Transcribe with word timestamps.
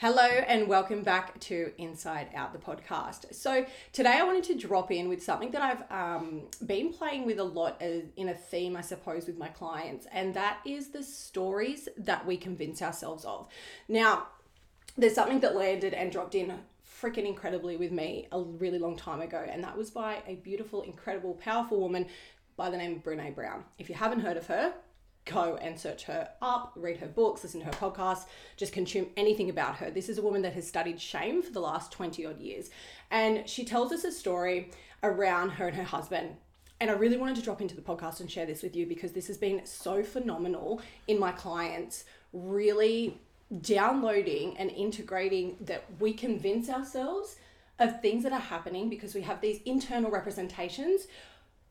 Hello 0.00 0.22
and 0.22 0.66
welcome 0.66 1.02
back 1.02 1.38
to 1.40 1.72
Inside 1.76 2.28
Out 2.34 2.54
the 2.54 2.58
podcast. 2.58 3.34
So 3.34 3.66
today 3.92 4.14
I 4.14 4.22
wanted 4.22 4.44
to 4.44 4.54
drop 4.54 4.90
in 4.90 5.10
with 5.10 5.22
something 5.22 5.50
that 5.50 5.60
I've 5.60 5.92
um, 5.92 6.44
been 6.64 6.90
playing 6.90 7.26
with 7.26 7.38
a 7.38 7.44
lot 7.44 7.82
in 7.82 8.30
a 8.30 8.34
theme, 8.34 8.78
I 8.78 8.80
suppose, 8.80 9.26
with 9.26 9.36
my 9.36 9.48
clients, 9.48 10.06
and 10.10 10.32
that 10.32 10.60
is 10.64 10.88
the 10.88 11.02
stories 11.02 11.86
that 11.98 12.26
we 12.26 12.38
convince 12.38 12.80
ourselves 12.80 13.26
of. 13.26 13.48
Now, 13.88 14.28
there's 14.96 15.14
something 15.14 15.40
that 15.40 15.54
landed 15.54 15.92
and 15.92 16.10
dropped 16.10 16.34
in 16.34 16.50
freaking 17.02 17.26
incredibly 17.26 17.76
with 17.76 17.92
me 17.92 18.26
a 18.32 18.40
really 18.40 18.78
long 18.78 18.96
time 18.96 19.20
ago, 19.20 19.44
and 19.46 19.62
that 19.64 19.76
was 19.76 19.90
by 19.90 20.22
a 20.26 20.36
beautiful, 20.36 20.80
incredible, 20.80 21.34
powerful 21.34 21.78
woman 21.78 22.06
by 22.56 22.70
the 22.70 22.78
name 22.78 22.96
of 22.96 23.04
Brene 23.04 23.34
Brown. 23.34 23.64
If 23.78 23.90
you 23.90 23.96
haven't 23.96 24.20
heard 24.20 24.38
of 24.38 24.46
her, 24.46 24.72
go 25.24 25.56
and 25.60 25.78
search 25.78 26.04
her 26.04 26.28
up, 26.40 26.72
read 26.76 26.98
her 26.98 27.06
books, 27.06 27.42
listen 27.42 27.60
to 27.60 27.66
her 27.66 27.72
podcasts, 27.72 28.24
just 28.56 28.72
consume 28.72 29.06
anything 29.16 29.50
about 29.50 29.76
her. 29.76 29.90
This 29.90 30.08
is 30.08 30.18
a 30.18 30.22
woman 30.22 30.42
that 30.42 30.54
has 30.54 30.66
studied 30.66 31.00
shame 31.00 31.42
for 31.42 31.52
the 31.52 31.60
last 31.60 31.92
20 31.92 32.26
odd 32.26 32.40
years. 32.40 32.70
And 33.10 33.48
she 33.48 33.64
tells 33.64 33.92
us 33.92 34.04
a 34.04 34.12
story 34.12 34.70
around 35.02 35.50
her 35.50 35.68
and 35.68 35.76
her 35.76 35.84
husband. 35.84 36.36
And 36.80 36.90
I 36.90 36.94
really 36.94 37.18
wanted 37.18 37.36
to 37.36 37.42
drop 37.42 37.60
into 37.60 37.76
the 37.76 37.82
podcast 37.82 38.20
and 38.20 38.30
share 38.30 38.46
this 38.46 38.62
with 38.62 38.74
you 38.74 38.86
because 38.86 39.12
this 39.12 39.26
has 39.26 39.36
been 39.36 39.66
so 39.66 40.02
phenomenal 40.02 40.80
in 41.06 41.18
my 41.18 41.32
clients, 41.32 42.04
really 42.32 43.18
downloading 43.60 44.56
and 44.56 44.70
integrating 44.70 45.56
that 45.60 45.84
we 45.98 46.12
convince 46.12 46.70
ourselves 46.70 47.36
of 47.78 48.00
things 48.00 48.22
that 48.22 48.32
are 48.32 48.40
happening 48.40 48.88
because 48.88 49.14
we 49.14 49.22
have 49.22 49.40
these 49.40 49.60
internal 49.64 50.10
representations 50.10 51.06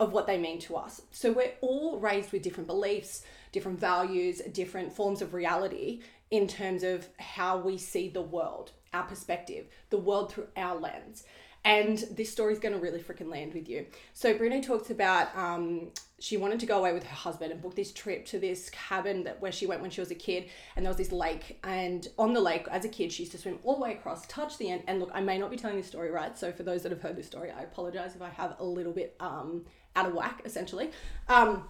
of 0.00 0.12
what 0.12 0.26
they 0.26 0.38
mean 0.38 0.58
to 0.58 0.76
us. 0.76 1.02
So 1.12 1.30
we're 1.30 1.52
all 1.60 1.98
raised 1.98 2.32
with 2.32 2.42
different 2.42 2.66
beliefs, 2.66 3.22
different 3.52 3.78
values, 3.78 4.40
different 4.52 4.92
forms 4.92 5.20
of 5.20 5.34
reality 5.34 6.00
in 6.30 6.48
terms 6.48 6.82
of 6.82 7.06
how 7.18 7.58
we 7.58 7.76
see 7.76 8.08
the 8.08 8.22
world, 8.22 8.72
our 8.94 9.02
perspective, 9.02 9.66
the 9.90 9.98
world 9.98 10.32
through 10.32 10.48
our 10.56 10.74
lens. 10.80 11.24
And 11.64 11.98
this 12.10 12.32
story 12.32 12.54
is 12.54 12.58
going 12.58 12.74
to 12.74 12.80
really 12.80 13.00
freaking 13.00 13.30
land 13.30 13.52
with 13.52 13.68
you. 13.68 13.86
So 14.14 14.32
Brene 14.32 14.64
talks 14.64 14.88
about 14.88 15.36
um, 15.36 15.90
she 16.18 16.38
wanted 16.38 16.60
to 16.60 16.66
go 16.66 16.78
away 16.78 16.94
with 16.94 17.02
her 17.02 17.14
husband 17.14 17.52
and 17.52 17.60
book 17.60 17.74
this 17.74 17.92
trip 17.92 18.24
to 18.26 18.38
this 18.38 18.70
cabin 18.70 19.24
that 19.24 19.40
where 19.42 19.52
she 19.52 19.66
went 19.66 19.82
when 19.82 19.90
she 19.90 20.00
was 20.00 20.10
a 20.10 20.14
kid, 20.14 20.48
and 20.76 20.84
there 20.84 20.90
was 20.90 20.96
this 20.96 21.12
lake. 21.12 21.58
And 21.62 22.08
on 22.18 22.32
the 22.32 22.40
lake, 22.40 22.66
as 22.70 22.84
a 22.84 22.88
kid, 22.88 23.12
she 23.12 23.24
used 23.24 23.32
to 23.32 23.38
swim 23.38 23.58
all 23.62 23.76
the 23.76 23.82
way 23.82 23.92
across, 23.92 24.26
touch 24.26 24.56
the 24.56 24.70
end. 24.70 24.84
And 24.86 25.00
look, 25.00 25.10
I 25.12 25.20
may 25.20 25.38
not 25.38 25.50
be 25.50 25.56
telling 25.56 25.76
this 25.76 25.86
story 25.86 26.10
right, 26.10 26.36
so 26.36 26.50
for 26.50 26.62
those 26.62 26.82
that 26.82 26.92
have 26.92 27.02
heard 27.02 27.16
this 27.16 27.26
story, 27.26 27.50
I 27.50 27.62
apologize 27.62 28.14
if 28.14 28.22
I 28.22 28.30
have 28.30 28.56
a 28.58 28.64
little 28.64 28.92
bit 28.92 29.16
um, 29.20 29.66
out 29.96 30.06
of 30.06 30.14
whack, 30.14 30.42
essentially. 30.44 30.90
Um, 31.28 31.64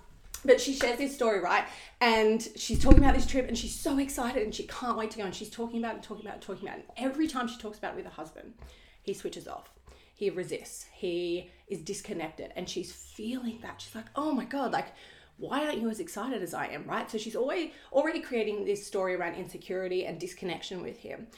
but 0.45 0.61
she 0.61 0.73
shares 0.73 0.99
this 0.99 1.15
story, 1.15 1.41
right? 1.41 1.65
And 2.01 2.47
she's 2.57 2.83
talking 2.83 2.99
about 2.99 3.15
this 3.15 3.27
trip 3.27 3.47
and 3.49 3.59
she's 3.59 3.75
so 3.75 3.99
excited 3.99 4.43
and 4.43 4.55
she 4.55 4.67
can't 4.67 4.97
wait 4.97 5.11
to 5.13 5.19
go. 5.19 5.25
And 5.25 5.35
she's 5.35 5.51
talking 5.51 5.79
about 5.79 5.97
it, 5.97 6.03
talking 6.03 6.25
about 6.25 6.39
it, 6.39 6.43
talking 6.43 6.67
about 6.67 6.79
it. 6.79 6.89
And 6.97 7.07
every 7.11 7.27
time 7.27 7.47
she 7.47 7.59
talks 7.59 7.79
about 7.79 7.93
it 7.93 7.97
with 7.97 8.07
her 8.07 8.11
husband, 8.13 8.55
he 9.03 9.13
switches 9.13 9.47
off. 9.47 9.71
He 10.21 10.29
resists. 10.29 10.85
He 10.93 11.51
is 11.67 11.81
disconnected. 11.81 12.53
And 12.55 12.69
she's 12.69 12.93
feeling 12.93 13.59
that. 13.63 13.81
She's 13.81 13.95
like, 13.95 14.05
oh 14.15 14.33
my 14.33 14.45
God, 14.45 14.71
like, 14.71 14.89
why 15.39 15.65
aren't 15.65 15.81
you 15.81 15.89
as 15.89 15.99
excited 15.99 16.43
as 16.43 16.53
I 16.53 16.67
am, 16.67 16.85
right? 16.85 17.11
So 17.11 17.17
she's 17.17 17.35
always 17.35 17.71
already 17.91 18.21
creating 18.21 18.67
this 18.67 18.87
story 18.87 19.15
around 19.15 19.37
insecurity 19.37 20.05
and 20.05 20.21
disconnection 20.21 20.83
with 20.83 20.99
him. 20.99 21.29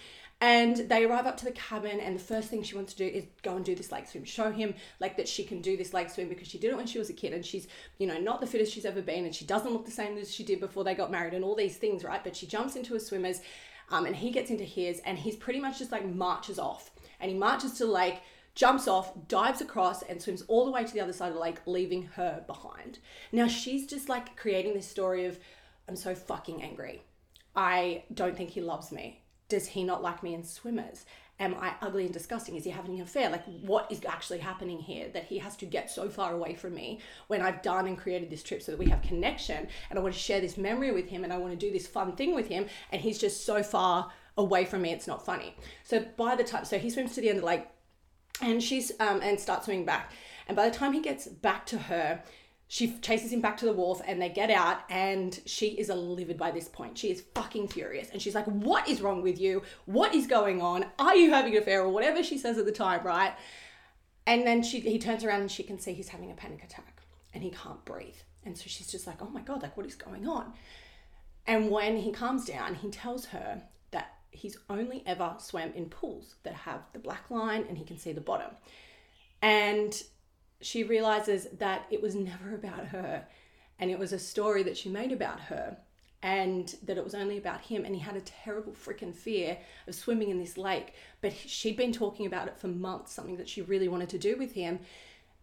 And 0.40 0.76
they 0.88 1.04
arrive 1.04 1.28
up 1.28 1.36
to 1.36 1.44
the 1.44 1.52
cabin, 1.52 2.00
and 2.00 2.16
the 2.16 2.24
first 2.24 2.48
thing 2.48 2.64
she 2.64 2.74
wants 2.74 2.92
to 2.94 3.08
do 3.08 3.16
is 3.16 3.26
go 3.44 3.54
and 3.54 3.64
do 3.64 3.76
this 3.76 3.92
lake 3.92 4.08
swim. 4.08 4.24
Show 4.24 4.50
him 4.50 4.74
like 4.98 5.16
that 5.16 5.28
she 5.28 5.44
can 5.44 5.60
do 5.60 5.76
this 5.76 5.94
lake 5.94 6.10
swim 6.10 6.28
because 6.28 6.48
she 6.48 6.58
did 6.58 6.72
it 6.72 6.76
when 6.76 6.88
she 6.88 6.98
was 6.98 7.08
a 7.08 7.12
kid, 7.12 7.32
and 7.32 7.46
she's 7.46 7.68
you 7.98 8.08
know 8.08 8.18
not 8.18 8.40
the 8.40 8.48
fittest 8.48 8.72
she's 8.72 8.84
ever 8.84 9.00
been, 9.00 9.24
and 9.24 9.32
she 9.32 9.44
doesn't 9.44 9.72
look 9.72 9.84
the 9.84 9.92
same 9.92 10.18
as 10.18 10.34
she 10.34 10.42
did 10.42 10.58
before 10.58 10.82
they 10.82 10.96
got 10.96 11.12
married, 11.12 11.34
and 11.34 11.44
all 11.44 11.54
these 11.54 11.76
things, 11.76 12.02
right? 12.02 12.24
But 12.24 12.34
she 12.34 12.48
jumps 12.48 12.74
into 12.74 12.96
a 12.96 13.00
swimmer's, 13.00 13.42
um, 13.90 14.06
and 14.06 14.16
he 14.16 14.32
gets 14.32 14.50
into 14.50 14.64
his, 14.64 14.98
and 15.06 15.16
he's 15.16 15.36
pretty 15.36 15.60
much 15.60 15.78
just 15.78 15.92
like 15.92 16.04
marches 16.04 16.58
off, 16.58 16.90
and 17.20 17.30
he 17.30 17.36
marches 17.36 17.74
to 17.74 17.86
the 17.86 17.92
lake, 17.92 18.18
jumps 18.54 18.86
off, 18.88 19.12
dives 19.28 19.60
across, 19.60 20.02
and 20.02 20.20
swims 20.20 20.42
all 20.48 20.64
the 20.64 20.70
way 20.70 20.84
to 20.84 20.92
the 20.92 21.00
other 21.00 21.12
side 21.12 21.28
of 21.28 21.34
the 21.34 21.40
lake, 21.40 21.58
leaving 21.66 22.04
her 22.14 22.44
behind. 22.46 22.98
Now 23.30 23.48
she's 23.48 23.86
just 23.86 24.08
like 24.08 24.36
creating 24.36 24.74
this 24.74 24.88
story 24.88 25.26
of, 25.26 25.38
I'm 25.88 25.96
so 25.96 26.14
fucking 26.14 26.62
angry. 26.62 27.02
I 27.54 28.04
don't 28.14 28.36
think 28.36 28.50
he 28.50 28.60
loves 28.60 28.92
me 28.92 29.22
does 29.52 29.66
he 29.66 29.84
not 29.84 30.02
like 30.02 30.22
me 30.22 30.32
in 30.32 30.42
swimmers? 30.42 31.04
Am 31.38 31.54
I 31.60 31.74
ugly 31.82 32.04
and 32.04 32.12
disgusting? 32.12 32.56
Is 32.56 32.64
he 32.64 32.70
having 32.70 32.94
an 32.94 33.02
affair? 33.02 33.28
Like, 33.28 33.44
what 33.60 33.92
is 33.92 34.00
actually 34.08 34.38
happening 34.38 34.78
here 34.78 35.10
that 35.12 35.24
he 35.24 35.36
has 35.38 35.56
to 35.56 35.66
get 35.66 35.90
so 35.90 36.08
far 36.08 36.32
away 36.32 36.54
from 36.54 36.74
me 36.74 37.00
when 37.26 37.42
I've 37.42 37.60
done 37.60 37.86
and 37.86 37.98
created 37.98 38.30
this 38.30 38.42
trip 38.42 38.62
so 38.62 38.72
that 38.72 38.78
we 38.78 38.88
have 38.88 39.02
connection 39.02 39.68
and 39.90 39.98
I 39.98 40.02
want 40.02 40.14
to 40.14 40.20
share 40.20 40.40
this 40.40 40.56
memory 40.56 40.90
with 40.90 41.06
him 41.06 41.22
and 41.22 41.34
I 41.34 41.36
want 41.36 41.52
to 41.52 41.66
do 41.66 41.70
this 41.70 41.86
fun 41.86 42.16
thing 42.16 42.34
with 42.34 42.48
him 42.48 42.64
and 42.90 43.02
he's 43.02 43.18
just 43.18 43.44
so 43.44 43.62
far 43.62 44.10
away 44.38 44.64
from 44.64 44.80
me, 44.80 44.90
it's 44.90 45.06
not 45.06 45.22
funny. 45.22 45.54
So, 45.84 46.02
by 46.16 46.34
the 46.34 46.44
time, 46.44 46.64
so 46.64 46.78
he 46.78 46.88
swims 46.88 47.14
to 47.16 47.20
the 47.20 47.28
end 47.28 47.36
of 47.36 47.42
the 47.42 47.48
lake 47.48 47.66
and 48.40 48.62
she's, 48.62 48.92
um, 49.00 49.20
and 49.22 49.38
starts 49.38 49.66
swimming 49.66 49.84
back. 49.84 50.12
And 50.48 50.56
by 50.56 50.68
the 50.68 50.74
time 50.74 50.92
he 50.92 51.00
gets 51.00 51.26
back 51.26 51.66
to 51.66 51.78
her, 51.78 52.22
she 52.72 52.96
chases 53.00 53.30
him 53.30 53.42
back 53.42 53.58
to 53.58 53.66
the 53.66 53.72
wharf 53.74 54.00
and 54.06 54.20
they 54.20 54.30
get 54.30 54.50
out 54.50 54.78
and 54.88 55.38
she 55.44 55.66
is 55.72 55.90
livid 55.90 56.38
by 56.38 56.50
this 56.50 56.68
point. 56.68 56.96
She 56.96 57.10
is 57.10 57.22
fucking 57.34 57.68
furious 57.68 58.08
and 58.08 58.22
she's 58.22 58.34
like 58.34 58.46
what 58.46 58.88
is 58.88 59.02
wrong 59.02 59.20
with 59.20 59.38
you? 59.38 59.60
What 59.84 60.14
is 60.14 60.26
going 60.26 60.62
on? 60.62 60.86
Are 60.98 61.14
you 61.14 61.32
having 61.32 61.54
an 61.54 61.60
affair 61.60 61.82
or 61.82 61.90
whatever 61.90 62.22
she 62.22 62.38
says 62.38 62.56
at 62.56 62.64
the 62.64 62.72
time 62.72 63.04
right? 63.04 63.34
And 64.26 64.46
then 64.46 64.62
she 64.62 64.80
he 64.80 64.98
turns 64.98 65.22
around 65.22 65.42
and 65.42 65.50
she 65.50 65.64
can 65.64 65.78
see 65.78 65.92
he's 65.92 66.08
having 66.08 66.30
a 66.30 66.34
panic 66.34 66.64
attack 66.64 67.02
and 67.34 67.42
he 67.42 67.50
can't 67.50 67.84
breathe. 67.84 68.16
And 68.46 68.56
so 68.56 68.64
she's 68.68 68.90
just 68.90 69.06
like 69.06 69.20
oh 69.20 69.28
my 69.28 69.42
god 69.42 69.60
like 69.60 69.76
what 69.76 69.84
is 69.84 69.94
going 69.94 70.26
on? 70.26 70.54
And 71.46 71.70
when 71.70 71.98
he 71.98 72.10
calms 72.10 72.46
down 72.46 72.76
he 72.76 72.88
tells 72.88 73.26
her 73.26 73.64
he's 74.32 74.56
only 74.68 75.02
ever 75.06 75.34
swam 75.38 75.72
in 75.74 75.86
pools 75.86 76.34
that 76.42 76.54
have 76.54 76.80
the 76.92 76.98
black 76.98 77.30
line 77.30 77.64
and 77.68 77.78
he 77.78 77.84
can 77.84 77.98
see 77.98 78.12
the 78.12 78.20
bottom. 78.20 78.50
And 79.40 80.00
she 80.60 80.84
realizes 80.84 81.46
that 81.58 81.86
it 81.90 82.02
was 82.02 82.14
never 82.14 82.54
about 82.54 82.86
her 82.86 83.24
and 83.78 83.90
it 83.90 83.98
was 83.98 84.12
a 84.12 84.18
story 84.18 84.62
that 84.64 84.76
she 84.76 84.88
made 84.88 85.12
about 85.12 85.40
her 85.40 85.76
and 86.22 86.76
that 86.84 86.96
it 86.96 87.04
was 87.04 87.14
only 87.14 87.36
about 87.36 87.60
him. 87.62 87.84
And 87.84 87.94
he 87.94 88.00
had 88.00 88.16
a 88.16 88.20
terrible 88.20 88.72
freaking 88.72 89.14
fear 89.14 89.58
of 89.88 89.94
swimming 89.94 90.30
in 90.30 90.38
this 90.38 90.56
lake. 90.56 90.94
But 91.20 91.32
she'd 91.32 91.76
been 91.76 91.92
talking 91.92 92.26
about 92.26 92.46
it 92.46 92.56
for 92.56 92.68
months 92.68 93.12
something 93.12 93.36
that 93.38 93.48
she 93.48 93.60
really 93.62 93.88
wanted 93.88 94.08
to 94.10 94.18
do 94.18 94.36
with 94.36 94.52
him 94.52 94.78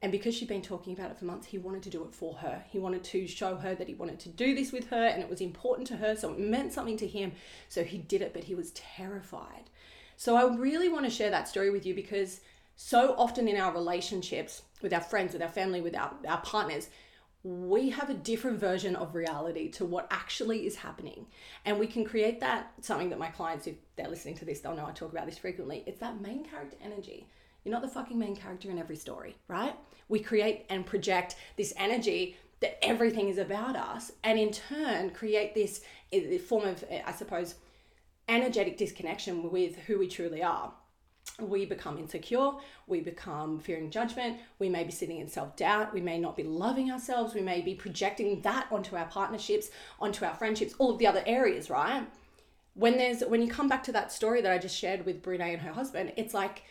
and 0.01 0.11
because 0.11 0.33
she'd 0.33 0.47
been 0.47 0.61
talking 0.61 0.93
about 0.93 1.11
it 1.11 1.17
for 1.17 1.25
months 1.25 1.47
he 1.47 1.57
wanted 1.57 1.83
to 1.83 1.89
do 1.89 2.03
it 2.03 2.13
for 2.13 2.35
her 2.35 2.63
he 2.69 2.79
wanted 2.79 3.03
to 3.03 3.27
show 3.27 3.55
her 3.55 3.75
that 3.75 3.87
he 3.87 3.93
wanted 3.93 4.19
to 4.19 4.29
do 4.29 4.55
this 4.55 4.71
with 4.71 4.89
her 4.89 5.05
and 5.07 5.21
it 5.21 5.29
was 5.29 5.41
important 5.41 5.87
to 5.87 5.97
her 5.97 6.15
so 6.15 6.31
it 6.31 6.39
meant 6.39 6.73
something 6.73 6.97
to 6.97 7.07
him 7.07 7.31
so 7.67 7.83
he 7.83 7.97
did 7.97 8.21
it 8.21 8.33
but 8.33 8.45
he 8.45 8.55
was 8.55 8.71
terrified 8.71 9.69
so 10.15 10.35
i 10.35 10.55
really 10.55 10.89
want 10.89 11.05
to 11.05 11.11
share 11.11 11.29
that 11.29 11.47
story 11.47 11.69
with 11.69 11.85
you 11.85 11.93
because 11.93 12.41
so 12.81 13.13
often 13.17 13.47
in 13.49 13.59
our 13.59 13.73
relationships 13.73 14.61
with 14.81 14.93
our 14.93 15.01
friends, 15.01 15.33
with 15.33 15.41
our 15.41 15.49
family, 15.49 15.81
with 15.81 15.95
our, 15.95 16.13
our 16.27 16.41
partners, 16.41 16.87
we 17.43 17.89
have 17.89 18.09
a 18.09 18.13
different 18.13 18.59
version 18.59 18.95
of 18.95 19.15
reality 19.15 19.69
to 19.69 19.85
what 19.85 20.07
actually 20.11 20.65
is 20.65 20.77
happening. 20.77 21.25
And 21.65 21.79
we 21.79 21.87
can 21.87 22.03
create 22.05 22.39
that 22.41 22.71
something 22.81 23.09
that 23.09 23.19
my 23.19 23.29
clients, 23.29 23.67
if 23.67 23.75
they're 23.95 24.09
listening 24.09 24.35
to 24.35 24.45
this, 24.45 24.59
they'll 24.59 24.75
know 24.75 24.85
I 24.85 24.91
talk 24.91 25.11
about 25.11 25.25
this 25.25 25.37
frequently. 25.37 25.83
It's 25.87 25.99
that 25.99 26.21
main 26.21 26.43
character 26.43 26.77
energy. 26.83 27.27
You're 27.69 27.79
not 27.79 27.87
the 27.87 27.93
fucking 27.93 28.17
main 28.17 28.35
character 28.35 28.71
in 28.71 28.79
every 28.79 28.95
story, 28.95 29.35
right? 29.47 29.75
We 30.07 30.21
create 30.21 30.65
and 30.71 30.83
project 30.83 31.35
this 31.55 31.71
energy 31.77 32.35
that 32.61 32.83
everything 32.83 33.29
is 33.29 33.37
about 33.37 33.75
us, 33.75 34.11
and 34.23 34.39
in 34.39 34.49
turn, 34.49 35.11
create 35.11 35.53
this 35.53 35.81
form 36.47 36.67
of, 36.67 36.83
eh, 36.89 37.03
I 37.05 37.11
suppose, 37.11 37.53
energetic 38.27 38.75
disconnection 38.75 39.51
with 39.51 39.75
who 39.85 39.99
we 39.99 40.07
truly 40.07 40.41
are 40.41 40.73
we 41.39 41.63
become 41.63 41.99
insecure, 41.99 42.53
we 42.87 43.01
become 43.01 43.59
fearing 43.59 43.91
judgment, 43.91 44.39
we 44.57 44.67
may 44.67 44.83
be 44.83 44.91
sitting 44.91 45.19
in 45.19 45.27
self 45.27 45.55
doubt, 45.55 45.93
we 45.93 46.01
may 46.01 46.17
not 46.17 46.35
be 46.35 46.43
loving 46.43 46.91
ourselves, 46.91 47.35
we 47.35 47.41
may 47.41 47.61
be 47.61 47.75
projecting 47.75 48.41
that 48.41 48.65
onto 48.71 48.95
our 48.95 49.05
partnerships, 49.05 49.69
onto 50.01 50.25
our 50.25 50.33
friendships, 50.33 50.73
all 50.79 50.89
of 50.89 50.97
the 50.97 51.05
other 51.05 51.21
areas, 51.27 51.69
right? 51.69 52.03
When 52.73 52.97
there's 52.97 53.21
when 53.21 53.43
you 53.43 53.47
come 53.47 53.69
back 53.69 53.83
to 53.83 53.91
that 53.91 54.11
story 54.11 54.41
that 54.41 54.51
I 54.51 54.57
just 54.57 54.75
shared 54.75 55.05
with 55.05 55.21
Brene 55.21 55.53
and 55.53 55.61
her 55.61 55.71
husband, 55.71 56.13
it's 56.17 56.33
like 56.33 56.63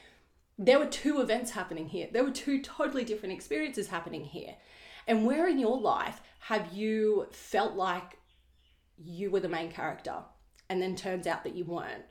there 0.59 0.79
were 0.79 0.87
two 0.87 1.21
events 1.21 1.53
happening 1.53 1.89
here. 1.89 2.09
There 2.13 2.25
were 2.25 2.31
two 2.31 2.61
totally 2.63 3.05
different 3.05 3.35
experiences 3.35 3.89
happening 3.89 4.25
here. 4.25 4.57
And 5.07 5.25
where 5.25 5.49
in 5.49 5.59
your 5.59 5.81
life 5.81 6.21
have 6.41 6.73
you 6.73 7.29
felt 7.31 7.75
like 7.75 8.19
you 8.97 9.31
were 9.31 9.41
the 9.41 9.49
main 9.49 9.71
character 9.71 10.17
and 10.69 10.83
then 10.83 10.97
turns 10.97 11.27
out 11.27 11.45
that 11.45 11.55
you 11.55 11.65
weren't? 11.65 12.05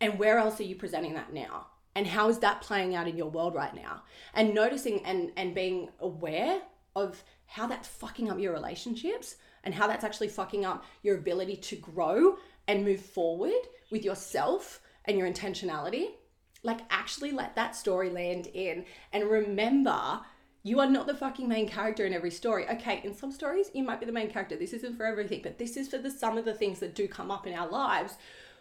And 0.00 0.18
where 0.18 0.38
else 0.38 0.60
are 0.60 0.64
you 0.64 0.76
presenting 0.76 1.14
that 1.14 1.32
now? 1.32 1.68
and 1.96 2.06
how 2.06 2.28
is 2.28 2.38
that 2.40 2.60
playing 2.60 2.94
out 2.94 3.08
in 3.08 3.16
your 3.16 3.30
world 3.30 3.54
right 3.54 3.74
now 3.74 4.02
and 4.34 4.54
noticing 4.54 5.04
and 5.04 5.32
and 5.36 5.54
being 5.54 5.88
aware 6.00 6.60
of 6.94 7.24
how 7.46 7.66
that's 7.66 7.88
fucking 7.88 8.30
up 8.30 8.38
your 8.38 8.52
relationships 8.52 9.36
and 9.64 9.74
how 9.74 9.86
that's 9.88 10.04
actually 10.04 10.28
fucking 10.28 10.64
up 10.64 10.84
your 11.02 11.16
ability 11.16 11.56
to 11.56 11.74
grow 11.76 12.36
and 12.68 12.84
move 12.84 13.00
forward 13.00 13.62
with 13.90 14.04
yourself 14.04 14.80
and 15.06 15.18
your 15.18 15.28
intentionality 15.28 16.08
like 16.66 16.80
actually 16.90 17.30
let 17.30 17.54
that 17.54 17.74
story 17.74 18.10
land 18.10 18.48
in 18.48 18.84
and 19.12 19.24
remember 19.24 20.20
you 20.62 20.80
are 20.80 20.90
not 20.90 21.06
the 21.06 21.14
fucking 21.14 21.48
main 21.48 21.68
character 21.68 22.04
in 22.04 22.12
every 22.12 22.32
story. 22.32 22.68
Okay, 22.68 23.00
in 23.04 23.14
some 23.14 23.30
stories, 23.30 23.70
you 23.72 23.84
might 23.84 24.00
be 24.00 24.06
the 24.06 24.10
main 24.10 24.28
character. 24.28 24.56
This 24.56 24.72
isn't 24.72 24.96
for 24.96 25.06
everything, 25.06 25.40
but 25.44 25.58
this 25.58 25.76
is 25.76 25.88
for 25.88 25.98
the 25.98 26.10
some 26.10 26.36
of 26.36 26.44
the 26.44 26.54
things 26.54 26.80
that 26.80 26.96
do 26.96 27.06
come 27.06 27.30
up 27.30 27.46
in 27.46 27.54
our 27.54 27.68
lives 27.68 28.16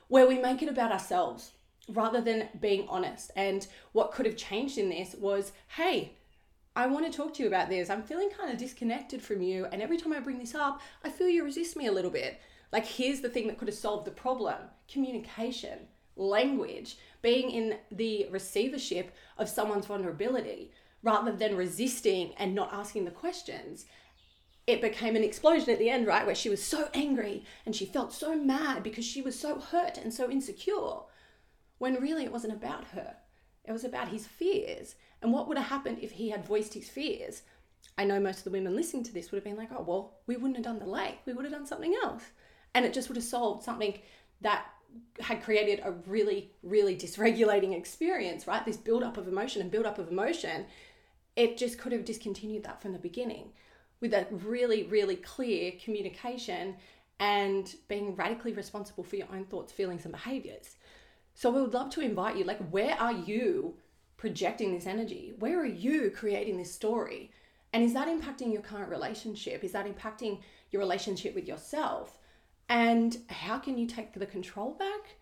where 0.07 0.27
we 0.27 0.37
make 0.37 0.61
it 0.61 0.69
about 0.69 0.91
ourselves 0.91 1.53
rather 1.89 2.21
than 2.21 2.49
being 2.61 2.87
honest. 2.87 3.31
And 3.35 3.65
what 3.91 4.11
could 4.11 4.27
have 4.27 4.37
changed 4.37 4.77
in 4.77 4.89
this 4.89 5.15
was, 5.15 5.51
hey, 5.69 6.13
I 6.75 6.85
want 6.85 7.11
to 7.11 7.17
talk 7.17 7.33
to 7.35 7.41
you 7.41 7.47
about 7.47 7.69
this. 7.69 7.89
I'm 7.89 8.03
feeling 8.03 8.29
kind 8.29 8.51
of 8.51 8.59
disconnected 8.59 9.23
from 9.23 9.41
you. 9.41 9.65
And 9.71 9.81
every 9.81 9.97
time 9.97 10.13
I 10.13 10.19
bring 10.19 10.37
this 10.37 10.53
up, 10.53 10.81
I 11.03 11.09
feel 11.09 11.27
you 11.27 11.43
resist 11.43 11.75
me 11.75 11.87
a 11.87 11.91
little 11.91 12.11
bit. 12.11 12.39
Like, 12.71 12.85
here's 12.85 13.21
the 13.21 13.29
thing 13.29 13.47
that 13.47 13.57
could 13.57 13.67
have 13.67 13.75
solved 13.75 14.05
the 14.05 14.11
problem 14.11 14.57
communication, 14.87 15.87
language, 16.15 16.97
being 17.21 17.49
in 17.51 17.77
the 17.91 18.27
receivership 18.31 19.15
of 19.37 19.49
someone's 19.49 19.85
vulnerability 19.85 20.71
rather 21.03 21.31
than 21.31 21.55
resisting 21.55 22.33
and 22.37 22.55
not 22.55 22.73
asking 22.73 23.05
the 23.05 23.11
questions. 23.11 23.85
It 24.65 24.81
became 24.81 25.15
an 25.15 25.23
explosion 25.23 25.69
at 25.69 25.77
the 25.77 25.89
end, 25.89 26.07
right? 26.07 26.25
Where 26.25 26.33
she 26.33 26.49
was 26.49 26.63
so 26.63 26.89
angry 26.93 27.45
and 27.65 27.75
she 27.75 27.85
felt 27.85 28.11
so 28.11 28.35
mad 28.35 28.81
because 28.81 29.05
she 29.05 29.21
was 29.21 29.39
so 29.39 29.59
hurt 29.59 29.97
and 29.97 30.13
so 30.13 30.29
insecure. 30.29 31.01
When 31.77 32.01
really 32.01 32.23
it 32.23 32.31
wasn't 32.31 32.53
about 32.53 32.85
her, 32.89 33.15
it 33.63 33.71
was 33.71 33.83
about 33.83 34.07
his 34.07 34.25
fears. 34.25 34.95
And 35.21 35.31
what 35.31 35.47
would 35.47 35.57
have 35.57 35.67
happened 35.67 35.99
if 36.01 36.11
he 36.11 36.29
had 36.29 36.45
voiced 36.45 36.73
his 36.73 36.89
fears? 36.89 37.43
I 37.97 38.05
know 38.05 38.19
most 38.19 38.39
of 38.39 38.43
the 38.45 38.51
women 38.51 38.75
listening 38.75 39.03
to 39.03 39.13
this 39.13 39.31
would 39.31 39.37
have 39.37 39.43
been 39.43 39.57
like, 39.57 39.69
oh, 39.71 39.83
well, 39.83 40.17
we 40.25 40.35
wouldn't 40.35 40.57
have 40.57 40.65
done 40.65 40.79
the 40.79 40.85
lake, 40.85 41.19
we 41.25 41.33
would 41.33 41.45
have 41.45 41.53
done 41.53 41.67
something 41.67 41.95
else. 42.03 42.23
And 42.73 42.83
it 42.83 42.93
just 42.93 43.09
would 43.09 43.15
have 43.15 43.23
solved 43.23 43.63
something 43.63 43.99
that 44.41 44.65
had 45.19 45.43
created 45.43 45.81
a 45.83 45.91
really, 46.07 46.51
really 46.63 46.95
dysregulating 46.95 47.75
experience, 47.75 48.47
right? 48.47 48.65
This 48.65 48.77
build 48.77 49.03
up 49.03 49.17
of 49.17 49.27
emotion 49.27 49.61
and 49.61 49.71
build 49.71 49.85
up 49.85 49.97
of 49.97 50.09
emotion. 50.09 50.65
It 51.35 51.57
just 51.57 51.77
could 51.77 51.91
have 51.91 52.05
discontinued 52.05 52.63
that 52.63 52.81
from 52.81 52.93
the 52.93 52.99
beginning 52.99 53.49
with 54.01 54.13
a 54.13 54.27
really, 54.31 54.83
really 54.83 55.15
clear 55.15 55.73
communication 55.83 56.75
and 57.19 57.73
being 57.87 58.15
radically 58.15 58.53
responsible 58.53 59.03
for 59.03 59.15
your 59.15 59.27
own 59.33 59.45
thoughts, 59.45 59.71
feelings, 59.71 60.05
and 60.05 60.11
behaviors. 60.11 60.75
So 61.33 61.49
we 61.49 61.61
would 61.61 61.73
love 61.73 61.89
to 61.91 62.01
invite 62.01 62.37
you 62.37 62.43
like, 62.43 62.59
where 62.69 62.95
are 62.99 63.13
you 63.13 63.75
projecting 64.17 64.73
this 64.73 64.85
energy? 64.85 65.33
Where 65.39 65.59
are 65.59 65.65
you 65.65 66.11
creating 66.11 66.57
this 66.57 66.73
story? 66.73 67.31
And 67.73 67.83
is 67.83 67.93
that 67.93 68.07
impacting 68.07 68.53
your 68.53 68.61
current 68.61 68.89
relationship? 68.89 69.63
Is 69.63 69.73
that 69.73 69.85
impacting 69.85 70.39
your 70.71 70.81
relationship 70.81 71.35
with 71.35 71.47
yourself? 71.47 72.17
And 72.69 73.17
how 73.29 73.59
can 73.59 73.77
you 73.77 73.85
take 73.85 74.13
the 74.13 74.25
control 74.25 74.71
back? 74.71 75.17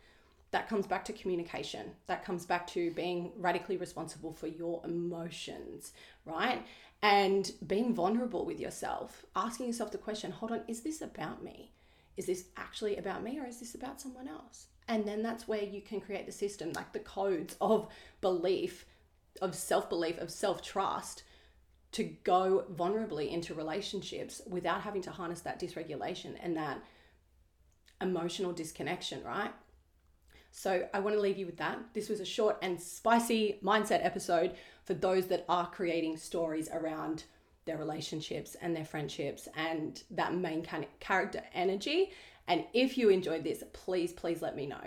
That 0.51 0.69
comes 0.69 0.85
back 0.85 1.03
to 1.05 1.13
communication. 1.13 1.91
That 2.07 2.23
comes 2.23 2.45
back 2.45 2.67
to 2.67 2.91
being 2.91 3.31
radically 3.37 3.77
responsible 3.77 4.33
for 4.33 4.47
your 4.47 4.81
emotions, 4.85 5.93
right? 6.25 6.65
And 7.01 7.51
being 7.65 7.93
vulnerable 7.93 8.45
with 8.45 8.59
yourself, 8.59 9.25
asking 9.35 9.67
yourself 9.67 9.91
the 9.91 9.97
question 9.97 10.31
hold 10.31 10.51
on, 10.51 10.61
is 10.67 10.81
this 10.81 11.01
about 11.01 11.43
me? 11.43 11.71
Is 12.15 12.27
this 12.27 12.45
actually 12.55 12.97
about 12.97 13.23
me 13.23 13.39
or 13.39 13.47
is 13.47 13.59
this 13.59 13.75
about 13.75 13.99
someone 13.99 14.27
else? 14.27 14.67
And 14.87 15.05
then 15.05 15.23
that's 15.23 15.47
where 15.47 15.63
you 15.63 15.81
can 15.81 16.01
create 16.01 16.25
the 16.25 16.31
system, 16.31 16.71
like 16.73 16.93
the 16.93 16.99
codes 16.99 17.55
of 17.59 17.87
belief, 18.21 18.85
of 19.41 19.55
self 19.55 19.89
belief, 19.89 20.17
of 20.19 20.29
self 20.29 20.61
trust 20.61 21.23
to 21.93 22.03
go 22.03 22.65
vulnerably 22.73 23.31
into 23.31 23.53
relationships 23.53 24.41
without 24.47 24.81
having 24.81 25.01
to 25.03 25.11
harness 25.11 25.41
that 25.41 25.59
dysregulation 25.59 26.35
and 26.41 26.57
that 26.57 26.79
emotional 28.03 28.51
disconnection, 28.51 29.23
right? 29.23 29.51
So 30.51 30.87
I 30.93 30.99
want 30.99 31.15
to 31.15 31.21
leave 31.21 31.37
you 31.37 31.47
with 31.47 31.57
that. 31.57 31.79
This 31.93 32.09
was 32.09 32.19
a 32.19 32.25
short 32.25 32.57
and 32.61 32.79
spicy 32.79 33.59
mindset 33.63 34.05
episode 34.05 34.53
for 34.85 34.93
those 34.93 35.27
that 35.27 35.45
are 35.49 35.67
creating 35.69 36.17
stories 36.17 36.69
around 36.71 37.23
their 37.65 37.77
relationships 37.77 38.55
and 38.61 38.75
their 38.75 38.85
friendships 38.85 39.47
and 39.55 40.03
that 40.11 40.35
main 40.35 40.61
kind 40.61 40.83
of 40.83 40.99
character 40.99 41.41
energy. 41.53 42.11
And 42.47 42.65
if 42.73 42.97
you 42.97 43.09
enjoyed 43.09 43.43
this, 43.43 43.63
please, 43.73 44.13
please 44.13 44.41
let 44.41 44.55
me 44.55 44.67
know. 44.67 44.81